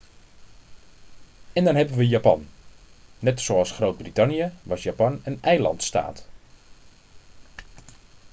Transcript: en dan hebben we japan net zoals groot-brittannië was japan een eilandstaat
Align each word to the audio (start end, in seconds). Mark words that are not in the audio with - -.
en 1.53 1.63
dan 1.63 1.75
hebben 1.75 1.97
we 1.97 2.07
japan 2.07 2.47
net 3.19 3.41
zoals 3.41 3.71
groot-brittannië 3.71 4.51
was 4.63 4.83
japan 4.83 5.21
een 5.23 5.41
eilandstaat 5.41 6.27